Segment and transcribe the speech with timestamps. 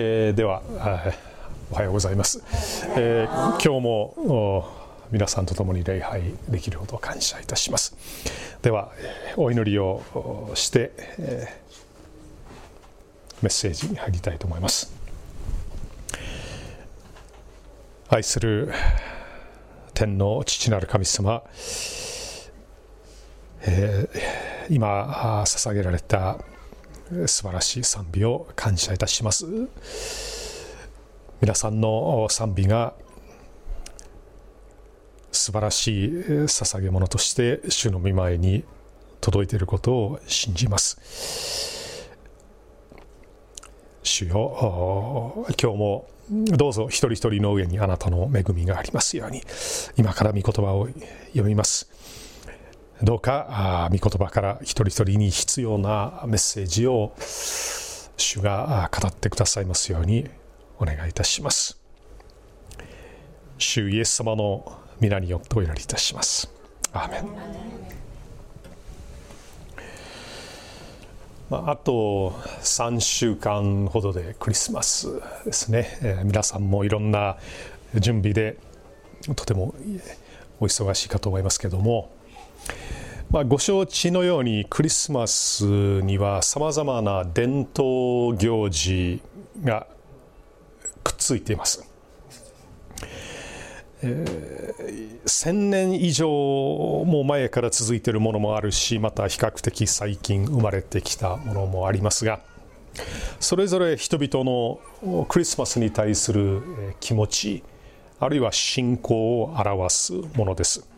[0.00, 0.62] えー、では
[1.72, 2.40] おはようございます、
[2.96, 4.70] えー、今日も
[5.10, 7.96] 皆さんと共に礼拝できることを感謝いたします。
[8.62, 8.92] では
[9.36, 14.94] お祈りをして、えー、メッセージに入りたいと思います。
[18.08, 18.72] 愛する
[19.94, 21.42] 天の父なる神様、
[23.62, 26.38] えー、今捧げられた
[27.26, 29.46] 素晴らしい賛美を感謝いたします。
[31.40, 32.94] 皆さんの賛美が
[35.32, 38.64] 素晴らしい捧げ物として主の御前に
[39.20, 42.08] 届いていることを信じます。
[44.02, 49.42] 主よ今日もどうぞ一人一人の上にあなたの恵みがありますように
[49.96, 50.88] 今から御言葉を
[51.28, 51.90] 読みます。
[53.02, 57.12] どうか御言葉から一人一人に必要なメッセージを
[58.16, 60.28] 主が語ってくださいますように
[60.78, 61.78] お願いいたします。
[63.56, 66.52] 主イエス様の皆によってお祈りいたします。
[66.92, 67.28] アーメン。
[71.50, 72.30] まあ、あと
[72.62, 75.08] 3週間ほどでクリスマス
[75.44, 77.38] ですね、えー、皆さんもいろんな
[77.94, 78.58] 準備で
[79.34, 79.74] とても
[80.60, 82.10] お忙しいかと思いますけども
[83.30, 89.20] まあ、ご承知のようにクリスマスにはさまざまな伝統行事
[89.62, 89.86] が
[91.04, 91.86] くっついています。
[94.00, 102.40] えー、1000年以上も前から続いているものもあるしまた比較的最近生まれてきたものもありますが
[103.40, 106.62] それぞれ人々のクリスマスに対する
[107.00, 107.64] 気持ち
[108.20, 110.88] あるいは信仰を表すものです。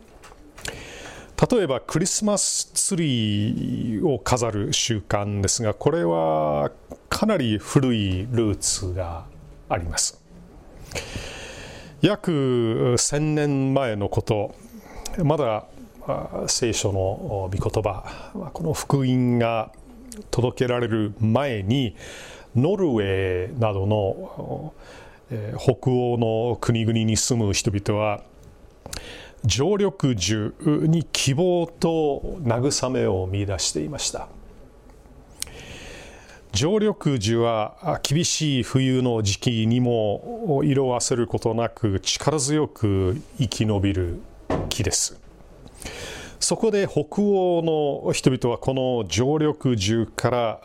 [1.49, 6.71] 例えばクリスマスツリーを飾る習慣ですがこれは
[7.09, 9.25] かなり古いルーツが
[9.67, 10.21] あります。
[12.01, 14.53] 約1000年前のこと
[15.23, 15.65] まだ
[16.47, 19.71] 聖書の御言葉この福音が
[20.29, 21.95] 届けられる前に
[22.55, 24.73] ノルウェーなどの
[25.57, 28.21] 北欧の国々に住む人々は
[29.45, 34.27] 常緑樹に希望と慰めを見出していました。
[36.51, 44.19] 常緑樹は厳しい冬の時期にも色あせることなく力強く生き延びる
[44.69, 45.19] 木です。
[46.39, 50.61] そこで北欧の人々はこの常緑樹から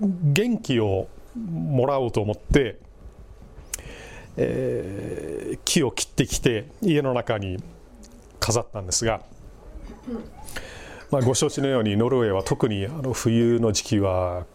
[0.00, 1.06] 元気を
[1.36, 2.78] もらおうと思って、
[4.36, 7.62] えー、木を切ってきて家の中に
[8.40, 9.22] 飾ったんですが、
[11.10, 14.46] まあ、ご承知のようにノルウェーは特にあの冬の時期は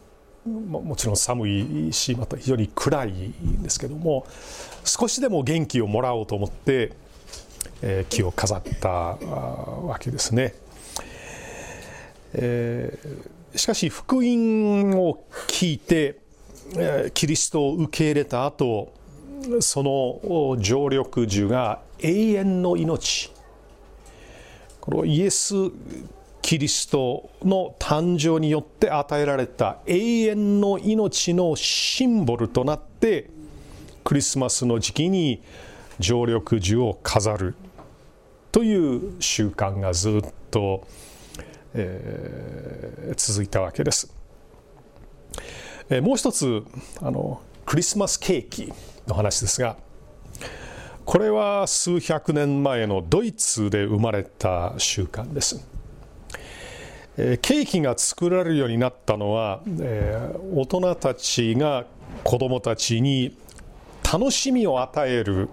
[0.45, 4.27] もちろん寒いしまた非常に暗いんですけども
[4.83, 6.91] 少しでも元気をもらおうと思って、
[7.81, 10.53] えー、木を飾ったわけですね。
[12.33, 16.19] えー、しかし福音を聞いて、
[16.75, 18.91] えー、キリストを受け入れた後
[19.59, 23.31] その常緑樹が永遠の命
[24.83, 25.55] このイエス・
[26.41, 33.29] キリストの誕生によって与えられた永遠の命のシンボルとなって
[34.03, 35.41] クリスマスの時期に
[35.99, 37.55] 常緑樹を飾る
[38.51, 40.85] という習慣がずっと、
[41.75, 44.13] えー、続いたわけです。
[45.89, 46.61] えー、もう一つ
[47.01, 48.73] あのクリスマスケーキ
[49.07, 49.77] の話ですが
[51.05, 55.65] これは数百年前のドイツで生まれた習慣です。
[57.15, 59.61] ケーキが作られるようになったのは、
[60.53, 61.85] 大人たちが
[62.23, 63.37] 子供たちに
[64.11, 65.49] 楽しみを与える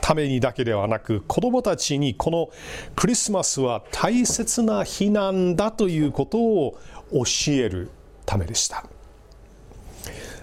[0.00, 2.50] ためにだけではなく子供たちにこの
[2.96, 6.78] クリスマスは大切な日なんだということを
[7.12, 7.88] 教える
[8.26, 8.84] ためでした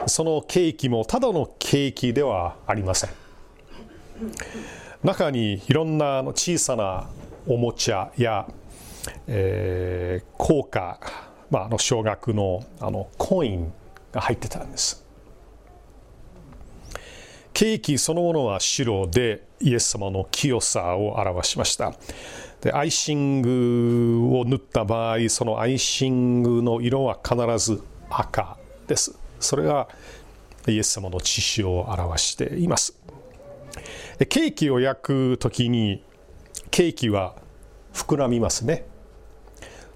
[0.08, 3.10] そのケーキもただのケーキではありません
[5.04, 7.10] 中にいろんな小さな
[7.48, 8.48] おもちゃや、
[9.28, 11.00] えー、硬貨、
[11.50, 13.72] まあ、あの少額のあのコイン
[14.12, 15.06] が入ってたんです。
[17.54, 21.94] ケーキそのものは白でイエス様の清さを表しました。
[22.62, 28.58] でアイシングを塗った場合そのアイシングの色は必ず赤
[28.88, 29.18] です。
[29.40, 29.88] それが
[30.68, 32.98] イエス様の血潮を表しています。
[34.26, 36.04] ケーキを焼く時に
[36.72, 37.36] ケーキは
[37.94, 38.86] 膨らみますね。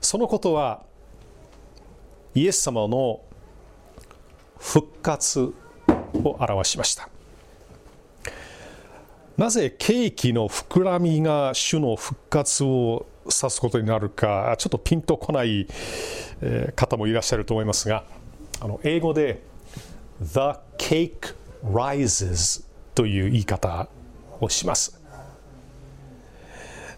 [0.02, 0.84] そのことは
[2.36, 3.22] イエス様の
[4.58, 7.10] 復活を表しました。
[9.38, 15.68] なぜケーキの膨らみが主の復活を指すことになるかちょっとピンとこない
[16.76, 18.04] 方もいらっしゃると思いますが
[18.60, 19.42] あの英語で
[20.22, 20.40] The
[20.78, 21.36] cake
[21.66, 23.88] rises という言い方
[24.44, 25.00] をします。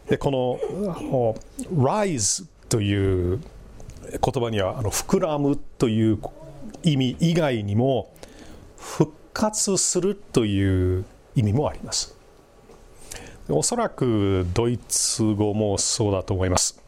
[0.09, 1.35] でこの
[1.73, 3.39] rise という
[4.11, 6.19] 言葉にはあの膨らむという
[6.83, 8.13] 意味以外にも
[8.77, 11.05] 復活するという
[11.35, 12.15] 意味もあります。
[13.49, 16.81] おそらくドイツ語もそうだと思います。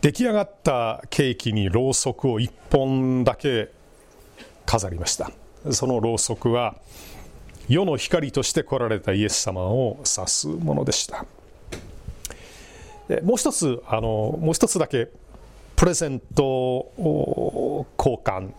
[0.00, 3.70] 出来上がったケーキにろうそくを1本だけ
[4.66, 5.30] 飾りました。
[5.70, 6.76] そのろうそくは
[7.68, 11.24] 世の光として来られたイエス様を指すものでした。
[13.22, 15.08] もう一つあのもう一つだけ
[15.76, 16.92] プレゼント
[17.98, 18.52] 交換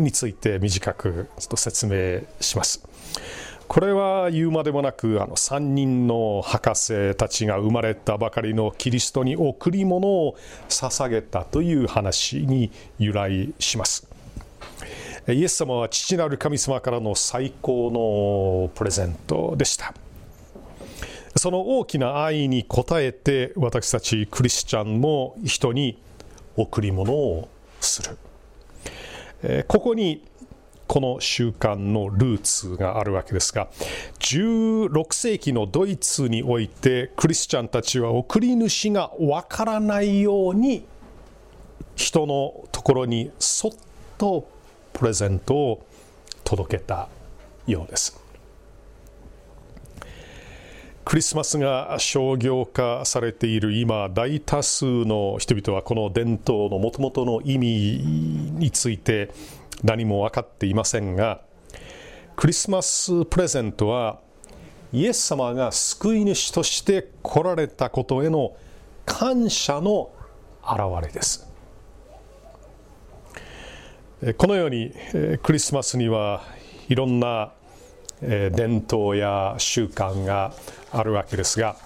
[0.00, 2.84] について短くちょっと説明します。
[3.68, 10.36] これは言うまでもなくあの3人の博士たちが生まれたばかりのキリストに贈り物を
[10.70, 14.07] 捧げたという話に由来します。
[15.32, 19.92] イエス様は父なる神様からの最高のプレゼントでした。
[21.36, 26.00] その大きな愛に応えて私たちクリスチャンも人に
[26.56, 27.48] 贈り物を
[27.80, 29.64] する。
[29.68, 30.24] ここに
[30.86, 33.68] この習慣のルーツがあるわけですが
[34.20, 40.86] 16世紀のドイツにおいてクリスチャンたちは送り主がわからないように
[41.94, 43.72] 人のところにそっ
[44.16, 44.48] と
[44.98, 45.86] プレゼントを
[46.42, 47.08] 届けた
[47.66, 48.20] ようです。
[51.04, 57.68] クリスマスが商業化されている今大多数の人々はこの伝統のもともとの意味
[58.58, 59.30] について
[59.82, 61.40] 何も分かっていませんが
[62.36, 64.20] クリスマスプレゼントは
[64.92, 68.54] イエス様が救い主として来られたことへの
[69.06, 70.10] 感謝の
[70.62, 71.47] 表れです。
[74.36, 74.92] このように
[75.44, 76.42] クリスマスには
[76.88, 77.52] いろんな
[78.20, 80.52] 伝統や習慣が
[80.90, 81.76] あるわけですが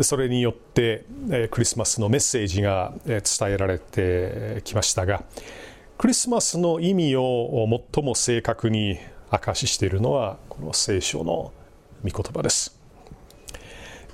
[0.00, 1.04] それによって
[1.50, 5.22] クリスマスのメッセージが伝えられてきましたが
[5.98, 8.98] クリスマスの意味を最も正確に
[9.30, 11.52] 明かししているのはこの聖書の
[12.02, 12.81] 御言葉です。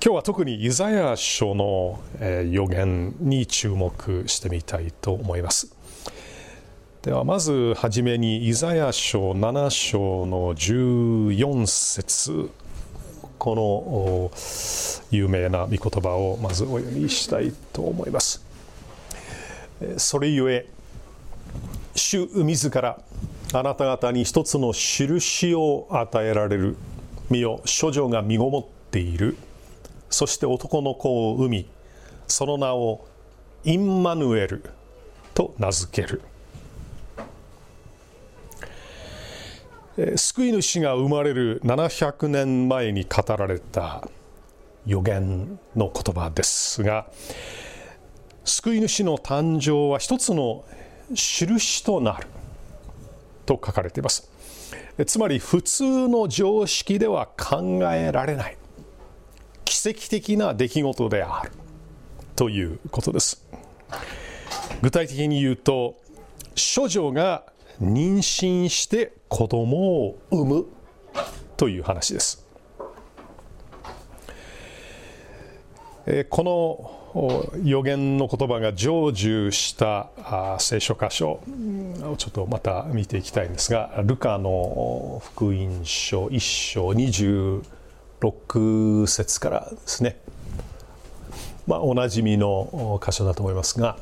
[0.01, 1.99] 今日は特にイザヤ書の
[2.49, 5.75] 予言に注目してみたいと思います。
[7.01, 12.49] ではまずはじめにイザヤ書7章の14節。
[13.37, 14.31] この
[15.11, 18.41] 有名な御言葉をまずお読みしたいと思います。
[19.97, 20.65] それゆえ
[21.95, 23.01] 主自ら
[23.51, 26.77] あなた方に一つの印を与えられる。
[27.29, 29.35] 身よ処女が身ごもっている。
[30.09, 31.69] そして男の子を産み
[32.27, 33.07] その名を
[33.63, 34.63] インマヌエル
[35.33, 36.21] と名付ける。
[40.15, 44.07] 救い主が生まれる700年前に語られた
[44.85, 47.07] 予言の言葉ですが
[48.45, 50.63] 救い主の誕生は一つの
[51.13, 52.27] 印となる
[53.45, 54.31] と書かれています。
[55.05, 58.57] つまり普通の常識では考えられない。
[59.69, 61.51] 奇跡的な出来事である
[62.35, 63.45] ということです
[64.81, 65.95] 具体的に言うと
[66.75, 67.43] 処女が
[67.79, 70.65] 妊娠して子供を産む
[71.55, 72.45] という話です。
[76.29, 80.09] この予言の言葉が成就した
[80.59, 81.39] 聖書箇所
[82.01, 86.93] をちょっとまた見ていきたいんですがルカの福音書1章
[88.21, 90.17] 26節からですね、
[91.67, 93.97] まあ、おなじみの箇所だと思いますが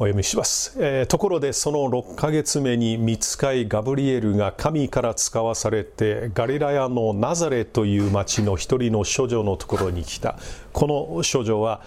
[0.00, 10.38] お読みします、えー、ところでその6ヶ月目に見つかいガブリエルが神から使わされてガリラヤのナザレという町の一人の処女のところに来た。
[10.72, 11.82] この処女は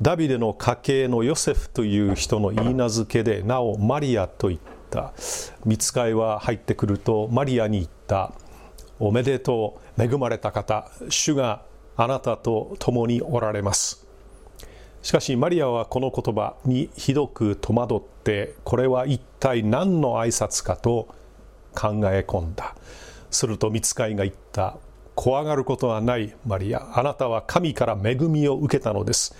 [0.00, 4.60] ダビデの家系のヨセフという人の言い名付けでなおマリアと言っ
[4.90, 5.12] た。
[5.64, 8.30] 見つかいは入ってくるとマリアに言った。
[9.00, 9.87] おめでとう。
[9.98, 11.62] 恵まれた方主が
[11.96, 14.06] あなたと共におられます。
[15.02, 21.08] しかしマリアはこの言葉にひどく戸惑ってこれは一体何の挨拶かと
[21.74, 22.74] 考え込んだ。
[23.30, 24.78] すると見つかいが言った
[25.14, 26.34] 怖がることはない。
[26.46, 29.34] マリアあなたは神から恵みを受けたのです。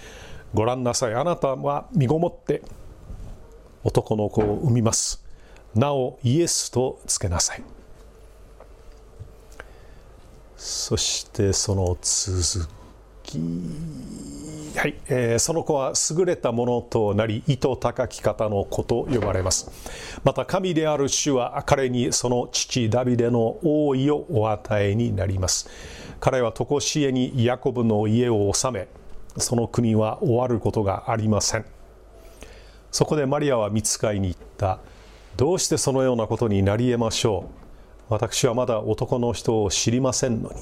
[0.54, 1.14] ご覧なさい。
[1.14, 2.62] あなたは身ごもって
[3.84, 5.24] 男の子を産みます。
[5.74, 7.77] なおイエスとつけなさい。
[10.58, 12.68] そしてその続
[13.22, 13.38] き。
[14.76, 19.70] はい、えー、その子は優れたものとなり糸高き方の子と呼ばれます。
[20.24, 25.70] また神である主は彼にその父ダビデの王位をお与えになります。
[26.20, 28.88] 彼は常しえにヤコブの家を治め
[29.36, 31.64] その国は終わることがありません。
[32.90, 34.80] そこでマリアは見つかいに行った。
[35.36, 37.57] どうしてそのようなことになり得ましょう？
[38.08, 40.56] 私はまだ男の人を知りませんのに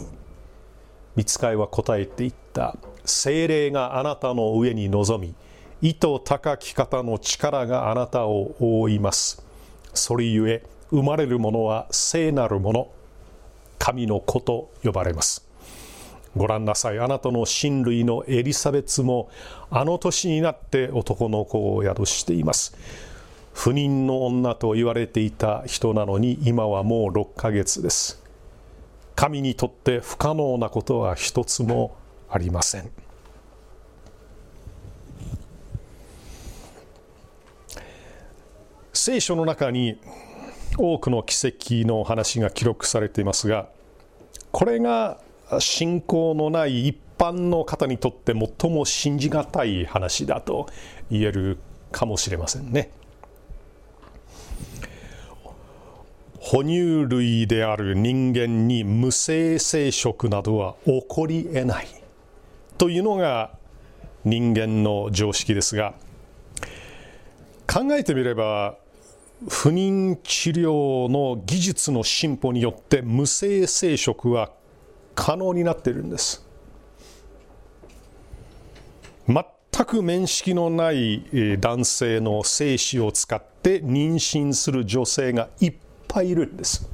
[1.14, 2.76] 見つかいは答えて言った。
[3.04, 5.34] 精霊があなたの上に臨み
[5.80, 9.44] 意図高き方の力があなたを覆います。
[9.94, 12.88] それゆえ生まれるものは聖なるもの
[13.78, 15.46] 神の子と呼ばれます。
[16.36, 16.98] ご覧なさい。
[16.98, 19.30] あなたの親類のエリザベツも
[19.70, 22.76] あの年になって男の子を宿しています。
[23.56, 28.22] 不妊の女と言われていた人なのに今はもう6ヶ月です
[29.16, 31.96] 神にとって不可能なことは一つも
[32.28, 32.90] ありません
[38.92, 39.98] 聖書の中に
[40.76, 43.70] 多くの奇跡の話が記録されていますが
[44.52, 45.18] これが
[45.60, 50.68] 信仰のない一般の方にとって最も信じがたい話だと
[51.10, 51.58] 言える
[51.90, 52.90] かもしれませんね。
[56.48, 61.88] 哺乳類である人間に無性生殖などは起こりえない。
[62.78, 63.50] というのが
[64.24, 65.94] 人間の常識ですが
[67.66, 68.76] 考えてみれば
[69.48, 74.52] 不妊治療の技術の進歩によって無性生殖は
[75.16, 76.46] 可能になっているんです。
[79.26, 85.74] 全く面識のない男性の精子を使って妊娠する女性がいっ
[86.16, 86.88] ぱいいるんです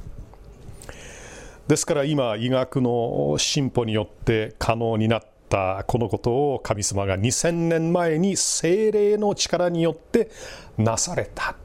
[1.67, 10.29] ですから今医学の進歩によって可能になったこのことを神様が2000年前に精霊の力によって
[10.77, 11.55] なされた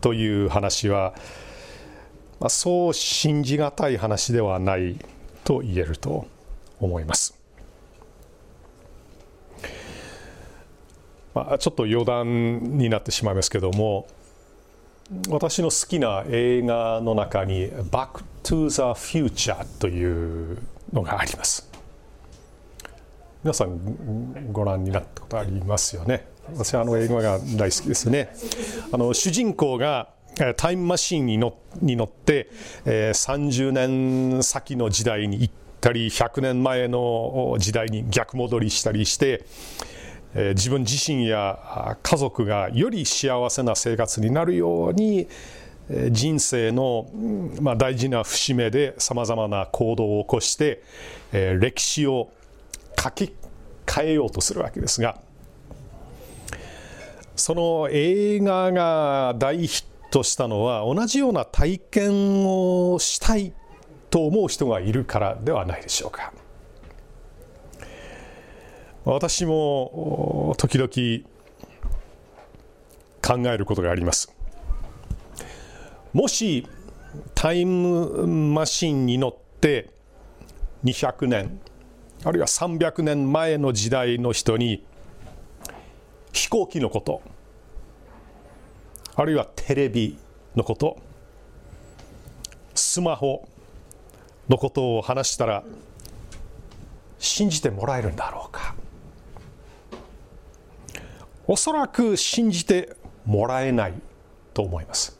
[0.00, 1.14] という話は、
[2.40, 4.96] まあ、そう信じがたい話ではない
[5.44, 6.26] と言えると
[6.80, 7.34] 思います。
[11.34, 14.06] まあ、ちょっと余談になってしまいますけども
[15.30, 20.58] 私の好きな映画の中に「バック・トゥ・ザ・フューチャー」という
[20.92, 21.70] のがあります。
[23.42, 26.26] 皆さんご覧になったことありますよね？
[26.54, 28.34] 私はあの映画が大好きですね。
[28.92, 30.10] あの主人公が
[30.56, 32.50] タイムマシーンに乗に乗って、
[32.84, 39.46] えー、30年先の時代に行ったり100年前の時代に逆戻りしたりして
[40.54, 45.26] 自分自身や家族がより幸せな生活になるように
[46.10, 47.10] 人生の
[47.60, 50.82] ま大事な節目でさまざまな行動を起こして
[51.32, 52.30] 歴史を
[53.02, 53.34] 書き
[53.86, 55.18] 換えようとするわけですが
[57.34, 63.52] その映画が大ヒットしたのは同じような体験をしたい
[64.10, 66.32] と思う人がいるからではないでしょうか。
[69.10, 71.24] 私も時々
[73.22, 74.34] 考えることがあります。
[76.12, 76.66] もし
[77.34, 79.88] タイムマシンに乗って
[80.84, 81.58] 200年
[82.22, 84.84] あるいは300年前の時代の人に
[86.32, 87.22] 飛行機のこと
[89.16, 90.18] あるいはテレビ
[90.54, 90.98] のこと
[92.74, 93.48] スマホ
[94.50, 95.64] のことを話したら
[97.18, 98.74] 信じてもらえるんだろうか
[101.50, 103.94] おそらく信じてもらえない
[104.52, 105.18] と思います。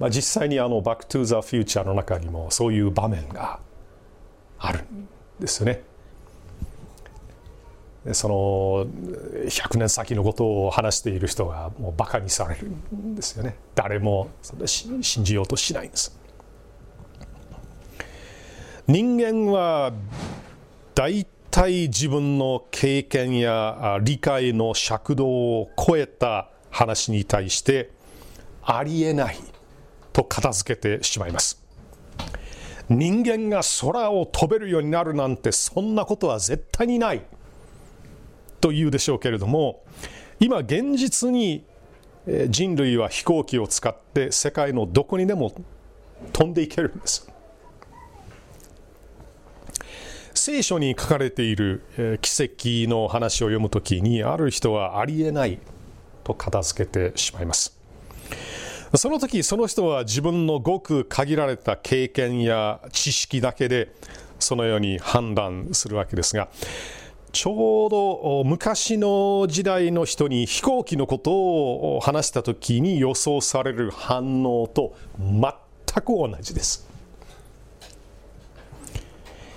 [0.00, 3.60] まあ、実際にあの「バック・トゥ・ザ・フューチャー」の中にもそういう場面が
[4.58, 5.08] あるん
[5.40, 5.82] ですよね。
[8.12, 8.86] その
[9.46, 13.56] 100年先のことを話している人がもうバカにされるんですよね。
[13.74, 14.30] 誰も
[14.66, 16.18] 信じようとしないんです。
[18.86, 19.92] 人間は
[20.94, 27.90] 大対自分の経験や理解の尺度を超えた話に対して
[28.62, 29.36] ありえない
[30.12, 31.62] と片付けてしまいます。
[32.88, 37.22] 人間が空を飛べるようになるなんてそんなことは絶対にない
[38.60, 39.84] と言うでしょうけれども
[40.40, 41.64] 今現実に
[42.48, 45.52] 人類は飛行機を使って世界のどこにでも
[46.32, 47.30] 飛んでいけるんです。
[50.48, 51.82] 聖書に書かれている
[52.22, 55.58] 奇跡の話を読むときにある人はありえない
[56.24, 57.78] と片付けてしまいます。
[58.94, 63.92] その時その人は自分のごく限られた経験や知識だけで
[64.38, 66.48] そのように判断するわけですが
[67.30, 75.42] ちょうど昔の時代の人に飛行機のことを話した時に予想される反応と全
[76.02, 76.88] く同じです。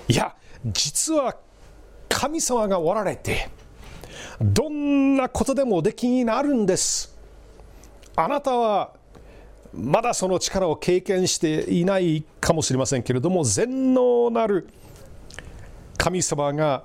[0.09, 1.35] いや実は
[2.09, 3.49] 神様がおられて
[4.39, 7.15] どんなことでもおできになるんです。
[8.15, 8.93] あなたは
[9.73, 14.67] まだその力を経験していないかもしれませんけれども全能なる
[15.97, 16.83] 神様が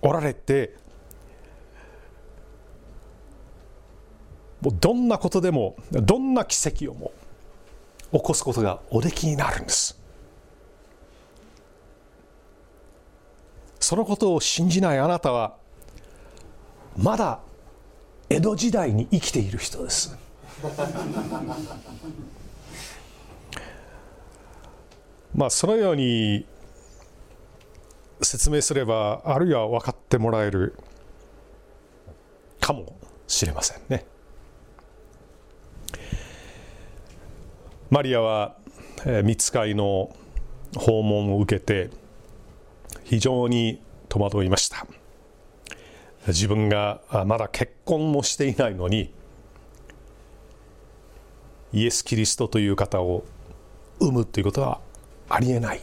[0.00, 0.74] おられて
[4.62, 7.12] もうどんなことでもどんな奇跡をも
[8.12, 9.99] 起こすことがおできになるんです。
[13.90, 15.56] そのことを信じないあなたは
[16.96, 17.40] まだ
[18.28, 20.16] 江戸時代に生きている人です。
[25.34, 26.46] まあそのように
[28.22, 30.78] 説明すればあるいは分かってもらえる
[32.60, 32.94] かも
[33.26, 34.06] しれませんね。
[37.90, 38.54] マリアは
[39.24, 40.14] 見つかいの
[40.76, 41.90] 訪問を受けて
[43.10, 44.86] 非常に戸惑いました。
[46.28, 49.12] 自分がまだ結婚もしていないのに
[51.72, 53.24] イエス・キリストという方を
[53.98, 54.80] 産むということは
[55.28, 55.80] ありえない。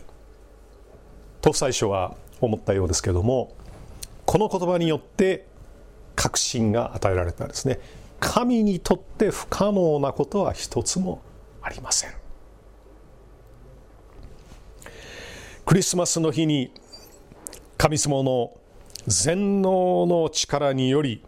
[1.41, 3.53] と最初は思ったようですけれども
[4.25, 5.47] この言葉によって
[6.15, 7.81] 確信が与えられたんですね。
[8.21, 11.21] 神にとって不可能なことは一つも
[11.61, 12.11] ありません。
[15.65, 16.71] クリスマスの日に
[17.77, 18.57] 神様の
[19.05, 21.23] 全能の力により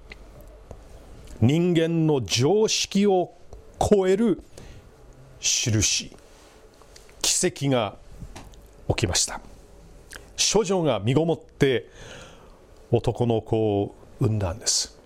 [1.41, 3.33] 人間の常識を
[3.79, 4.41] 超える
[5.39, 6.15] 印。
[7.21, 7.95] 奇跡が
[8.88, 9.39] 起きました。
[10.53, 11.88] 処女が身ごもって
[12.91, 14.97] 男の子を産んだんです。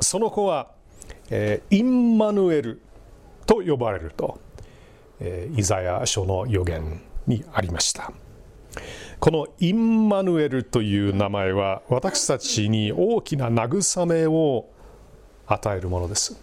[0.00, 0.72] その子は、
[1.30, 2.80] えー、インマヌエル
[3.46, 4.40] と呼ばれると、
[5.20, 8.12] えー、イザヤ書の予言にありました。
[9.20, 14.68] このインマヌエルという名前は私たちに大きな慰めを
[15.46, 16.40] 与えるものです。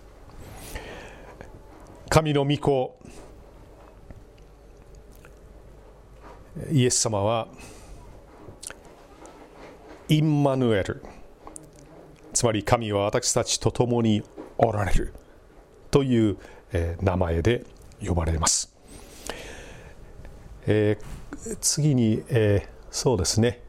[2.09, 2.97] 神の御子
[6.71, 7.47] イエス様は
[10.07, 11.03] インマヌエル
[12.33, 14.21] つまり神は私たちと共に
[14.57, 15.13] おられる
[15.91, 16.37] という、
[17.01, 17.63] 名前で
[18.05, 18.75] 呼ばれます、
[20.67, 21.14] えー、
[21.61, 23.61] 次に、えー、そうですね、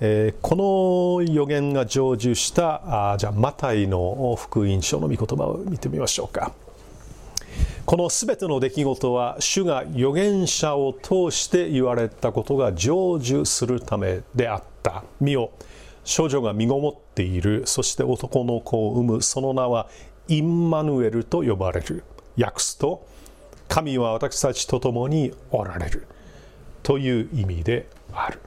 [0.00, 6.52] えー、この予言が成就したあじゃあマタイの福音書の御言葉を見てみましょうか。
[7.86, 12.90] このすべての出来事は主が預言者を通して言われたことが成
[13.20, 15.04] 就するためであった。
[15.20, 15.52] 見よ
[16.04, 17.62] 少女が身ごもっている。
[17.66, 19.22] そして男の子を産む。
[19.22, 19.88] その名は
[20.26, 22.02] インマヌエルと呼ばれる。
[22.36, 23.06] 訳すと
[23.68, 26.08] 神は私たちと共におられる。
[26.86, 28.38] という意味である。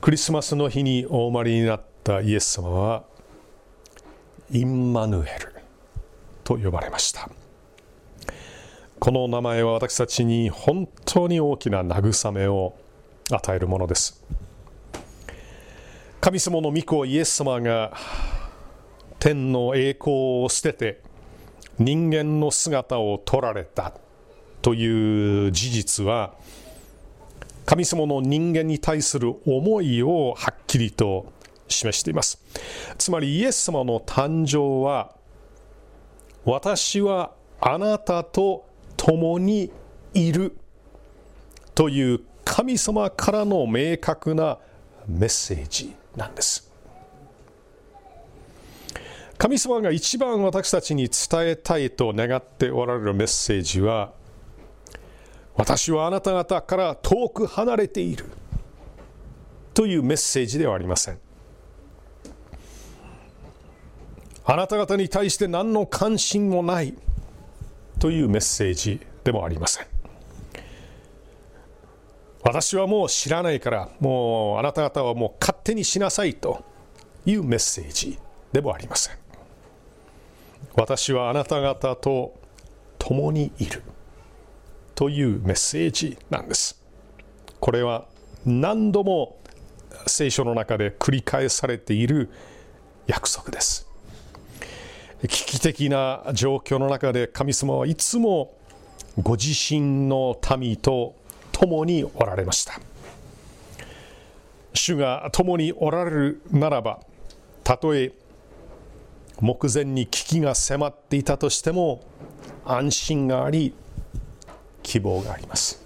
[0.00, 3.02] クリスマスの日にお生まれになったイエス様は
[4.52, 5.52] インマヌエル
[6.44, 7.28] と呼ばれました。
[9.00, 12.76] この名前は私たちに本当に大きな慰めを
[13.32, 14.24] 与えるものです。
[16.20, 17.96] 神様の御子イエス様が
[19.18, 21.02] 天の栄光を捨てて
[21.80, 23.92] 人間の姿を取られた。
[24.62, 26.34] という事実は
[27.64, 31.32] 神様の人間に対する思いをはっきりと
[31.68, 32.42] 示しています。
[32.96, 35.14] つまりイエス様の誕生は
[36.44, 38.66] 私はあなたと
[38.96, 39.70] 共に
[40.14, 40.56] いる
[41.74, 44.58] という神様からの明確な
[45.06, 46.72] メッセージなんです。
[49.36, 54.12] 神様が一番私たちに伝えたいと願っておられるメッセージは
[55.58, 58.26] 私はあなた方から遠く離れている。
[59.74, 61.18] というメッセージではありません。
[64.44, 66.94] あなた方に対して何の関心もない。
[67.98, 69.86] というメッセージでもありません。
[72.44, 76.34] 私はもう知らないからもうあなた方はもう勝手にしなさい。
[76.34, 76.64] と
[77.26, 78.16] いうメッセージ
[78.52, 79.16] でもありません。
[80.76, 82.38] 私はあなた方と
[82.96, 83.82] 共にいる。
[84.98, 86.82] というメッセージなんです。
[87.60, 88.08] これは
[88.44, 89.38] 何度も
[90.08, 92.28] 聖書の中で繰り返されている
[93.06, 93.86] 約束です。
[95.22, 98.56] 危機的な状況の中で神様はいつも
[99.22, 101.14] ご自身の民と
[101.52, 102.80] 共におられました。
[104.74, 106.98] 主が共におられるならば
[107.62, 108.10] たとえ
[109.40, 112.02] 目前に危機が迫っていたとしても
[112.64, 113.72] 安心があり
[114.82, 115.84] 希望があります。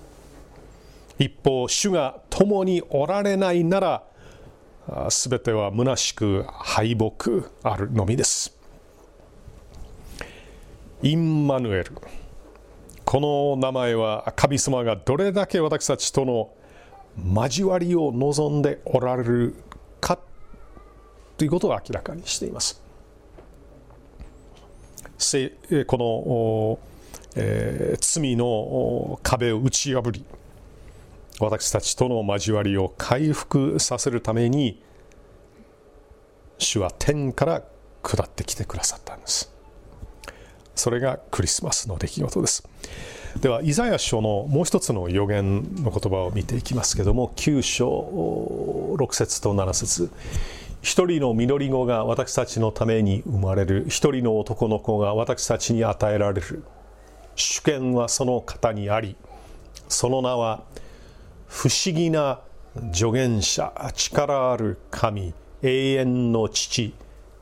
[1.19, 4.03] 一方主が共におられないなら
[5.09, 8.57] 全ては虚しく敗北あるのみです。
[11.03, 11.93] インマヌエル。
[13.05, 16.51] この名前は神様がどれだけ私たちとの
[17.35, 19.55] 交わりを望んでおられる
[20.01, 20.19] か
[21.37, 22.81] ということを明らかにしています。
[25.87, 26.79] この、
[27.35, 30.25] えー、罪の壁を打ち破り
[31.41, 34.83] 私たちとの交わりを回復させるために
[36.59, 37.63] 主は天から
[38.03, 39.53] 下ってきてくださったんです。
[40.75, 42.69] それがクリスマスの出来事です。
[43.41, 47.89] ではイザヤ書のもう一つの予言の言葉を見ていきますけども9章
[48.97, 50.11] 6節と7節。
[50.83, 53.85] 一人の実り子が私たちのために生まれる。
[53.89, 56.65] 一人の男の子が私たちに与えられる。
[57.43, 59.17] 主権はその方にあり
[59.89, 60.63] その名は
[61.49, 62.41] 不思議な
[62.93, 66.95] 助言者力ある神永遠の父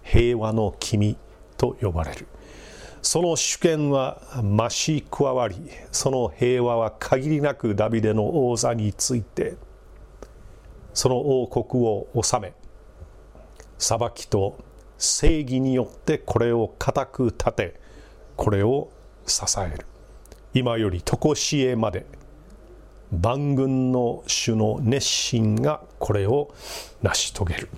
[0.03, 1.17] 平和の君
[1.57, 2.27] と呼ばれる。
[3.03, 5.57] その主権は増し加わり
[5.91, 9.57] その平和は限りなくダビデの王座について
[10.93, 12.53] その王国を治め
[13.79, 14.59] 裁きと
[14.99, 17.81] 正義によってこれを固く立て
[18.37, 18.91] これを
[19.27, 19.87] 支える。
[20.53, 22.07] 今より常しえまで
[23.13, 26.53] 万軍の主の熱心がこれを
[27.03, 27.69] 成し遂げる。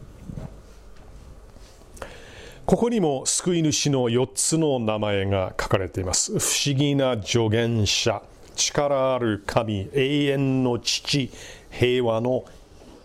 [2.64, 6.38] ここにも救い主の4つの名前が書かれています。
[6.38, 8.22] 不思議な助言者
[8.54, 11.30] 力ある神永遠の父
[11.70, 12.44] 平和の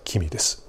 [0.03, 0.65] 君です。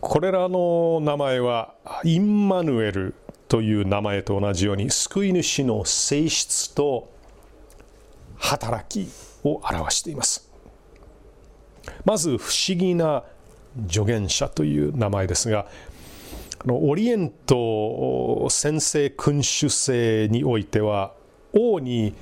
[0.00, 1.74] これらの名前は
[2.04, 3.14] インマヌエル
[3.48, 7.10] という名前と同じように救い主の性質と
[8.38, 9.10] 働き
[9.44, 10.50] を表しています。
[12.04, 13.24] まず不思議な
[13.88, 15.66] 助言者という名前ですが
[16.66, 21.12] オリエント先制君主制においては
[21.52, 22.14] 王に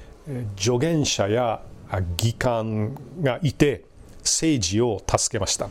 [0.56, 1.62] 助言者や
[2.16, 3.84] 議官がいて
[4.18, 5.68] 政治を助けました。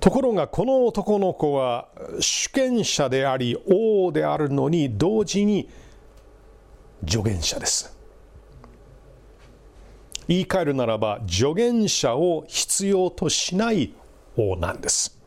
[0.00, 1.88] ところがこの男の子は
[2.20, 5.68] 主権者であり王であるのに同時に
[7.06, 7.93] 助言者です。
[10.28, 13.92] 言い換えるならば助言者を必要としない
[14.36, 15.18] 王なんです。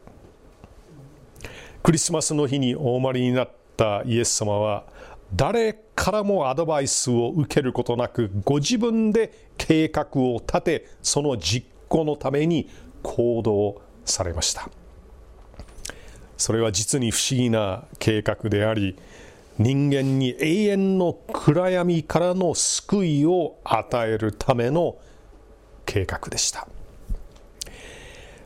[1.84, 4.84] クリスマスの日にお生まれになったイエス様は
[5.36, 12.70] 誰からもアドバイスを受けることなくご自分で計画を立てその実行のために
[13.04, 14.70] 行動されました。
[16.38, 18.96] それは実に不思議な計画であり
[19.60, 24.98] 人間に永遠の暗闇からの救いを与えるための
[25.86, 26.68] 計画でした。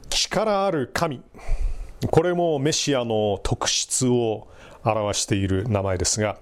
[0.10, 1.22] 力ある神。
[2.10, 4.48] これもメシアの特質を
[4.84, 6.38] 表している名前ですが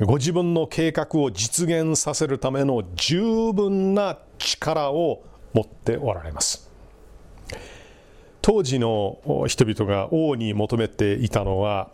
[0.00, 5.22] ご自分の計画を実現させるための十分な力を
[5.54, 6.70] 持っておられます。
[8.42, 11.90] 当時の人々が王に求めていたのは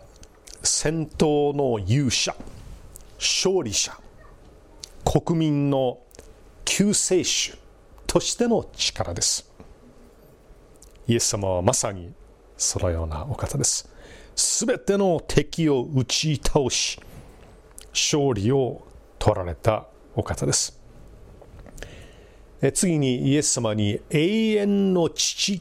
[0.65, 2.35] 戦闘の勇者
[3.19, 3.95] 勝利者
[5.05, 5.99] 国民の
[6.65, 7.57] 救世主
[8.07, 9.53] としての力です。
[11.07, 12.15] イエス様はまさに
[12.57, 13.87] そのようなお方です。
[14.35, 16.99] すべての敵を打ち倒し
[17.93, 18.87] 勝利を
[19.19, 20.81] 取られたお方です。
[22.73, 25.61] 次にイエス様に永遠の父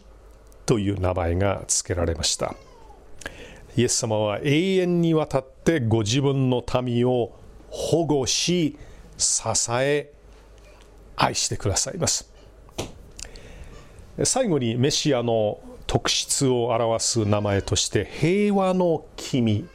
[0.66, 2.56] という名前が付けられました。
[3.76, 7.36] イエス様は永遠にわたってご自分の民を
[7.70, 8.78] 保護し
[9.18, 10.12] 支え
[11.16, 12.32] 愛してくださいます。
[14.24, 19.68] 最後にメシアの特質を表す名前として平和の君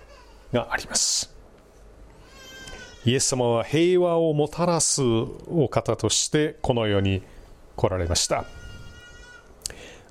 [0.52, 1.34] があります。
[3.04, 7.22] イエス様は平和をもたらすお方としてこの世に
[7.74, 8.44] 来られました。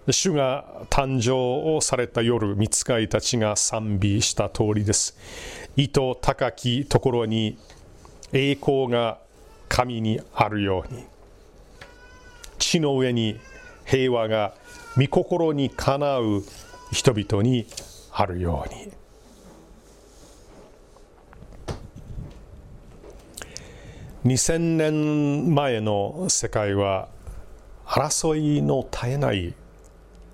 [0.09, 5.17] 主が誕生をされた夜、見つかいたちが賛美した通りです。
[5.75, 7.57] 糸高きところに
[8.31, 9.19] 栄光が
[9.67, 11.03] 神にあるように。
[12.57, 13.37] 地の上に
[13.85, 14.53] 平和が
[14.95, 16.41] 御心にかなう
[16.93, 17.67] 人々に
[18.13, 18.91] あるように。
[24.25, 27.09] 2000年前の世界は
[27.85, 29.53] 争いの絶えない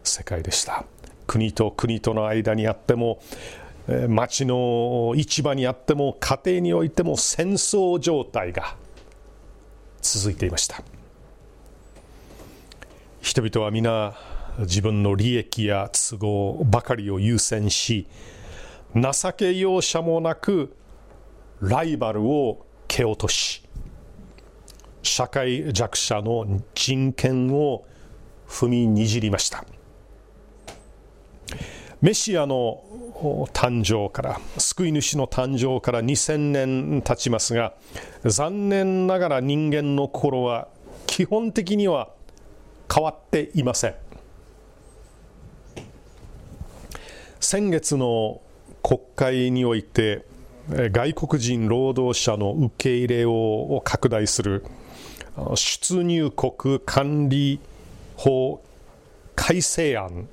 [0.03, 0.85] 世界でした。
[1.27, 3.19] 国と国との間にあっても
[4.07, 8.75] 町の市場にあっても家庭においても戦争状態が
[10.01, 10.81] 続いていました。
[13.21, 14.13] 人々は皆
[14.59, 18.05] 自分の利益や都合ばかりを優先し
[18.95, 20.75] 情け容赦もなく
[21.61, 23.63] ライバルを蹴落とし
[25.01, 27.85] 社会弱者の人権を
[28.47, 29.65] 踏みにじりました。
[32.03, 32.83] メシアの
[33.53, 37.71] 誕生から救い主の誕生から2000年経ちますが
[38.25, 40.67] 残念ながら人間の心は
[41.07, 42.09] 基本的には
[42.93, 43.95] 変わっていません。
[47.39, 48.41] 先月の
[48.83, 50.25] 国会において
[50.67, 54.65] 外国人労働者の受け入れを拡大する
[55.55, 57.61] 出入国管理
[58.17, 58.61] 法
[59.35, 60.27] 改正案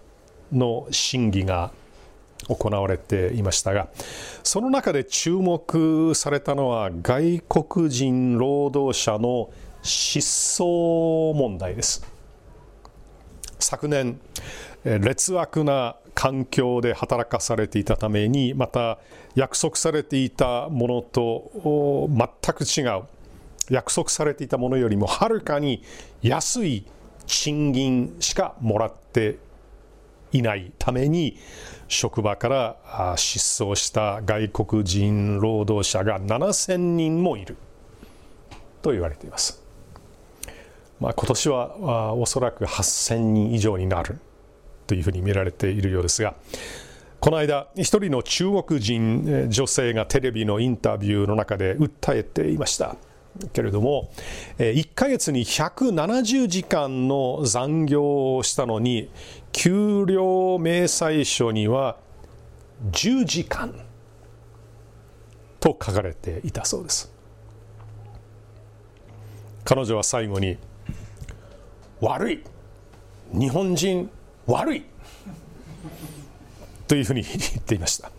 [0.52, 1.70] の審議が
[2.48, 3.88] 行われていましたが
[4.42, 9.50] その中で注目されたのは外国人労働者の
[9.82, 12.04] 失踪問題です。
[13.58, 14.18] 昨年
[14.84, 18.98] 劣悪な環境で働かされていたためにまた
[19.34, 23.04] 約束されていたものと全く違う。
[23.70, 25.82] 約束されていたものよりもはるかに
[26.22, 26.84] 安い
[27.26, 29.38] 賃金しかもらって
[30.32, 31.36] いないために
[31.88, 37.56] 職場から失踪した外国人労働者が7000人もいる
[38.82, 39.62] と言われています。
[41.00, 44.18] まあ、今年はおそらく8000人以上になる
[44.86, 46.34] というふうに見られているようですが
[47.20, 52.96] この間一人の中国人女性がテレビのインタビューの中で訴えていました。
[53.52, 54.10] けれども
[54.58, 59.08] 1ヶ月に170時間の残業をしたのに
[59.52, 61.96] 給料明細書には
[62.90, 63.74] 10時間
[65.58, 67.12] と書かれていたそうです。
[69.64, 70.56] 彼女は最後に
[72.00, 72.42] 悪い。
[73.32, 74.10] 日本人
[74.46, 74.84] 悪い。
[76.88, 78.10] というふうに 言っていました。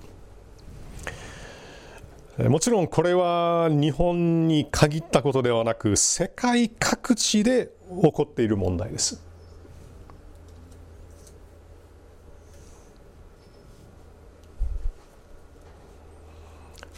[2.50, 9.31] もちろんこれは日本に限ったことではなく世界各地で起こっている問題です。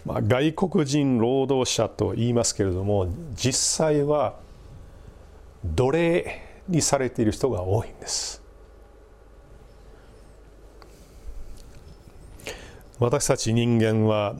[0.05, 4.35] まあ、外国人労働者と言いますけれども実際は
[5.63, 8.43] 奴隷にされている人が多いんです。
[12.99, 14.35] 私たち人間は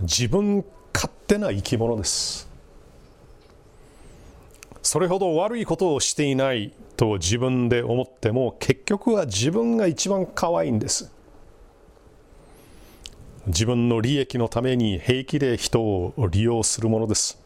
[0.00, 2.48] 自分勝手な生き物です
[4.82, 11.13] それほど悪いことをしていないと自分で思っても結局は自分が一番可愛いんです
[13.46, 17.38] 自分の利益のために平気で人を利用するものです。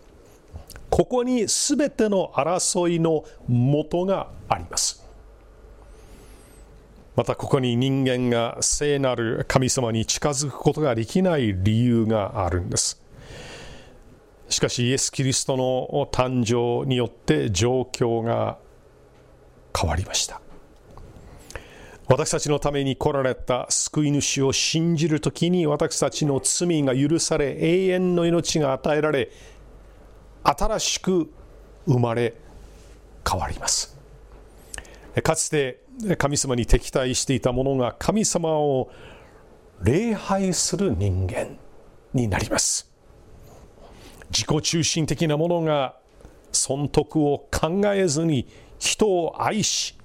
[0.91, 5.05] ここに全ての争いの元があります。
[7.17, 13.03] またここに人間が聖なる神様に近づくことができない理由があるんです。
[14.49, 18.59] しかしイエス・キリストの誕生によって状況が
[19.77, 20.41] 変わりました。
[22.09, 29.31] 私たちのために来られた救い主を信じるときに私たちの罪が許され永遠の命が与えられ
[30.43, 31.31] 新しく
[31.87, 32.33] 生まれ
[33.31, 33.95] 変わります。
[35.23, 35.83] かつて
[36.17, 38.91] 神様に敵対していた者が神様を
[39.83, 41.59] 礼拝する人間
[42.15, 42.91] になります。
[44.31, 45.99] 自己中心的なものが
[46.53, 49.98] 損得を考えずに人を愛し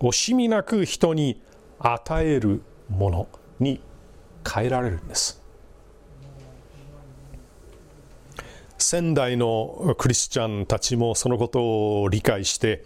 [0.00, 1.40] 惜しみなく人に
[1.78, 3.80] 与えるものに
[4.50, 5.40] 変えられるんです。
[8.78, 12.84] 仙台のクリスチャンたちもそのことを理解して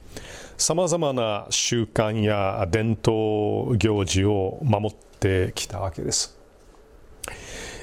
[0.56, 6.38] さまざまな習慣や伝統行事を守ってきたわけです。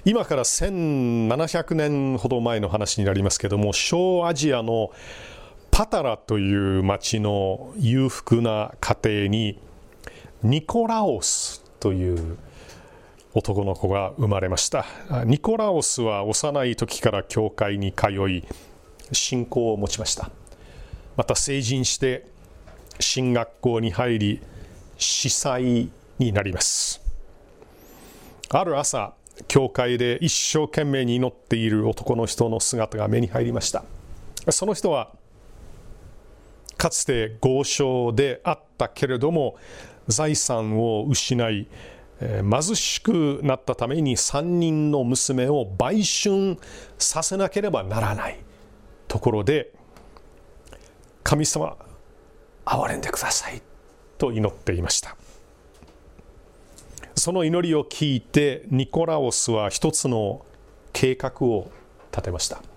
[0.03, 4.91] 今から1700年ほど前の話になりますけども小アジアの
[5.81, 9.59] パタラという町の裕福な家庭に
[10.43, 12.37] ニコラオスという
[13.33, 14.85] 男の子が生まれました。
[15.25, 18.43] ニコラオスは幼い時から教会に通い
[19.11, 20.29] 信仰を持ちました。
[21.17, 22.27] また成人して
[22.99, 24.39] 進学校に入り
[24.99, 25.89] 司祭
[26.19, 27.01] になります。
[28.49, 29.15] ある朝
[29.47, 33.83] 教会で一生懸命に祈っている男の人の姿が目に入りました。
[34.51, 35.19] その人は
[36.81, 39.55] かつて豪商であったけれども
[40.07, 41.67] 財産を失い
[42.19, 46.57] 貧しくなったために3人の娘を売春
[46.97, 48.39] させなければならない
[49.07, 49.71] ところで
[51.21, 51.77] 神様
[52.65, 53.61] 憐れんでください
[54.17, 55.15] と祈っていました。
[57.15, 60.43] その祈りを聞いてニコラオスは一つの
[60.93, 61.69] 計画を
[62.11, 62.70] 立てました。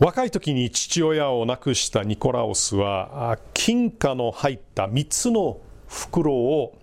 [0.00, 6.74] 若い時に父親を亡くしたニコラオスは金貨の入った3つの袋を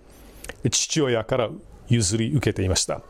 [0.69, 1.49] 父親から
[1.88, 3.01] 譲り受けていました。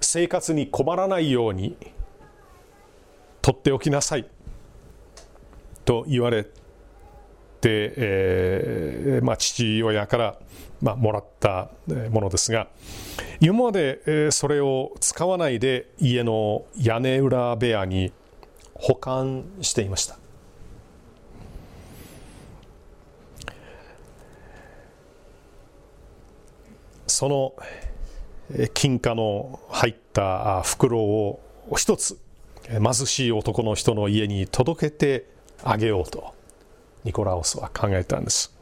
[0.00, 1.76] 生活に困らないように
[3.42, 4.26] 取っておきなさい
[5.84, 6.50] と言われて、
[7.62, 10.38] えーまあ、父親から、
[10.82, 11.70] まあ、もらった
[12.10, 12.66] ものですが
[13.40, 18.12] 今までそれを使わないで家の屋根裏部屋に
[18.74, 20.18] 保管していました。
[27.06, 27.54] その
[28.74, 31.40] 金貨の入った袋を
[31.76, 32.18] 一つ
[32.68, 35.26] 貧しい男の人の家に届けて
[35.62, 36.34] あげようと
[37.04, 38.54] ニコラオスは考えたんです。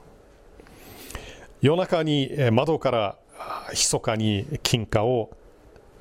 [1.63, 3.17] 夜中に窓から
[3.73, 5.31] 密かに金貨を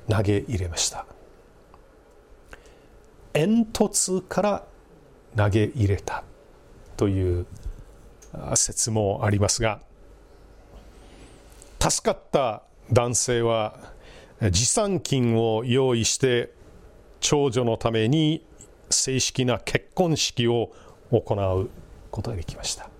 [0.08, 1.06] 投げ入れました。
[3.34, 4.64] 煙突から
[5.36, 6.22] 投げ入れた
[6.96, 7.46] という
[8.54, 9.80] 説もありますが
[11.80, 13.76] 助かった男性は
[14.40, 16.52] 持参金を用意して
[17.20, 18.44] 長女のために
[18.90, 20.70] 正式な結婚式を
[21.10, 21.70] 行う
[22.10, 22.93] ことができました。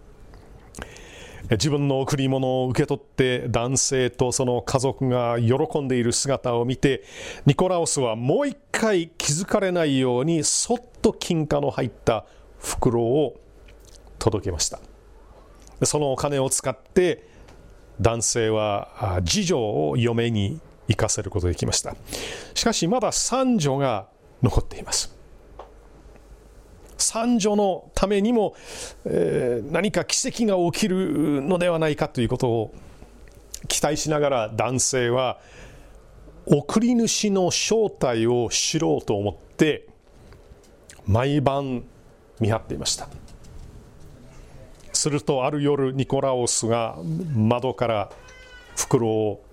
[1.51, 7.05] 自分の贈り物を受け取って男性とその家族が喜んでいる姿を見て
[7.45, 12.25] ニコラオスはもう一回気づかれないようにそっと金貨の入った
[12.59, 13.39] 袋を
[14.19, 14.81] 届けました。
[15.83, 17.29] そのお金を使って
[18.01, 21.95] 男性は次女を嫁に行かせることができました。
[22.55, 24.09] しかしまだ三女が
[24.43, 25.14] 残っています。
[27.05, 28.55] 三女のためにも、
[29.05, 32.75] えー、何か奇跡が起きるのではないかということを
[33.69, 35.39] 期待しながら男性は
[36.47, 39.87] 送り主の正体を知ろうと思って
[41.07, 41.85] 毎晩
[42.41, 43.09] 見張っていました。
[44.93, 46.97] するとある夜ニコラオスが
[47.35, 48.11] 窓から
[48.77, 49.45] 袋を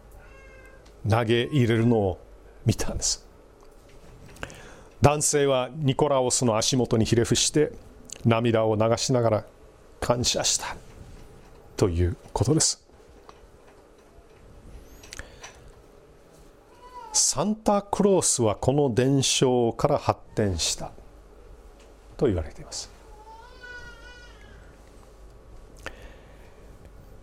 [1.09, 2.19] 投げ入れるのを
[2.65, 3.30] 見たんです。
[5.01, 7.71] 男性はニコラオスの足元にひれ伏して
[8.23, 9.45] 涙を流しながら
[9.99, 10.75] 感謝した
[11.75, 12.85] ということです。
[17.13, 20.91] サンタクロースはこの伝承から発展した
[22.15, 22.91] と言われています。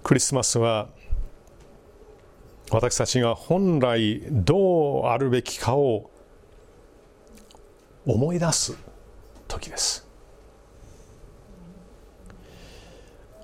[0.02, 0.88] クリスマスは
[2.70, 6.10] 私たちが本来どうあるべきかを
[8.08, 8.74] 思い出す
[9.46, 10.08] 時です。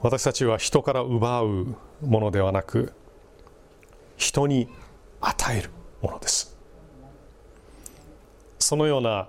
[0.00, 2.94] 私たちは人から奪うものではなく
[4.16, 4.68] 人に
[5.20, 6.56] 与えるものです。
[8.58, 9.28] そのような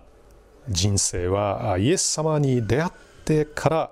[0.69, 2.91] 人生はイエス様に出会っ
[3.25, 3.91] てから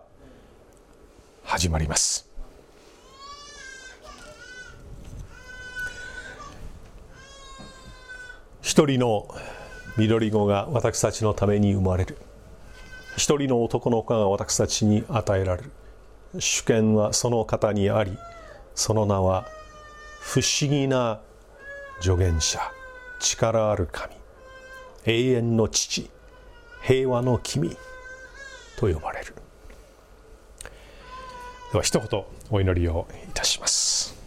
[1.44, 2.30] 始まります。
[8.62, 9.28] 一人の
[9.98, 12.18] 緑子が私たちのために生まれる。
[13.16, 15.72] 一人の男の子が私たちに与えられる。
[16.40, 18.18] 主権はその方にあり
[18.74, 19.46] その名は
[20.20, 21.20] 不思議な
[22.02, 22.60] 助言者。
[23.20, 24.16] 力ある神。
[25.06, 26.10] 永遠の父。
[26.82, 27.78] 平和の君
[28.78, 29.34] と呼ばれる。
[31.72, 34.23] では一言お祈りをいたします。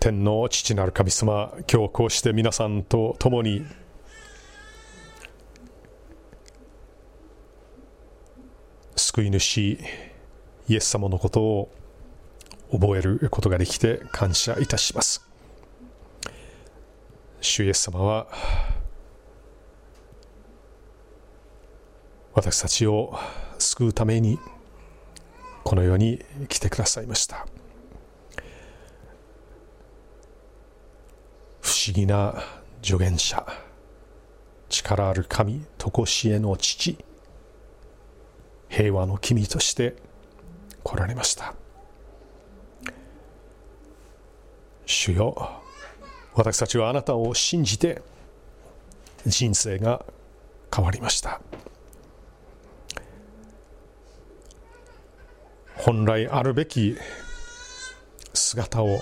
[0.00, 3.66] 天の父なる神様今日こうして皆さんと共に。
[8.96, 9.78] 救い主
[10.68, 11.70] イエス様のことを
[12.72, 15.28] 覚えることができて感謝いたします。
[17.42, 18.26] 主イエス様は
[22.32, 23.18] 私たちを
[23.58, 24.38] 救うために
[25.62, 27.46] この世に来てくださいました。
[31.86, 32.42] 思議な
[32.82, 33.46] 助言者。
[34.68, 36.98] 力ある神常しえの父。
[38.68, 39.96] 平和の君として
[40.82, 41.54] 来られました。
[44.84, 45.62] 主よ
[46.34, 48.02] 私たちはあなたを信じて
[49.24, 50.04] 人生が
[50.74, 51.40] 変わりました。
[55.76, 56.96] 本来あるべき
[58.34, 59.00] 姿を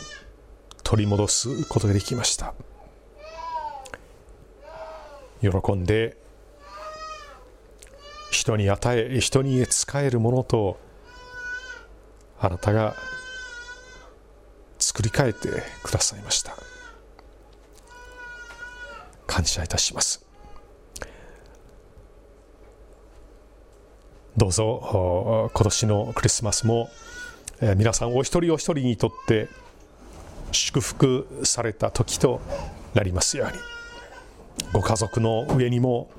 [0.85, 2.55] 取り戻すことができました。
[5.41, 6.17] 喜んで
[8.31, 10.79] 人に与え人に仕えるものと
[12.41, 12.95] あなたが
[14.79, 15.49] 作り変えて
[15.83, 16.55] くださいました。
[19.27, 20.25] 感謝いたします。
[24.37, 26.89] どうぞ今年のクリスマスも
[27.77, 29.49] 皆さんお一人お一人にとって
[30.53, 32.41] 祝福された時と
[32.95, 33.68] なりますように。
[34.73, 36.11] ご家族の上にも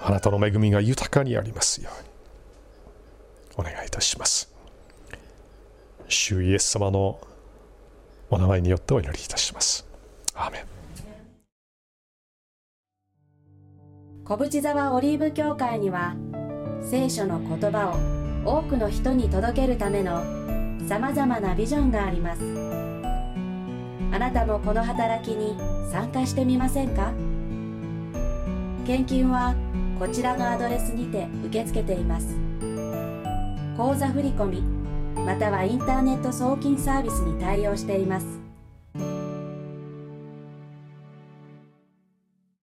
[0.00, 1.90] あなたの恵みが豊かにありますよ
[3.58, 4.52] うにお願いいたします。
[6.08, 7.18] 主イエス様の
[8.30, 9.86] お名前によってお祈りいたします。
[10.34, 10.64] アーメン。
[14.24, 16.14] 小淵沢オリーブ教会には
[16.82, 17.90] 聖書の言葉
[18.44, 20.22] を多くの人に届けるための
[20.88, 22.42] さまざまなビジョンがあります。
[24.12, 25.56] あなたもこの働きに
[25.90, 27.12] 参加してみませんか？
[28.86, 29.56] 献金は
[29.98, 32.36] こちらのアドレスにて受け付けています。
[33.76, 34.62] 口座振込
[35.26, 38.26] またはインターネット送金サービスに対応しています。